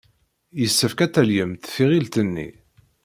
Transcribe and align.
Yessefk 0.59 0.99
ad 1.05 1.11
talyem 1.13 1.51
tiɣilt-nni. 1.55 2.49